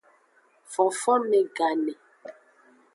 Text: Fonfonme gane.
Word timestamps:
Fonfonme 0.73 1.39
gane. 1.57 1.93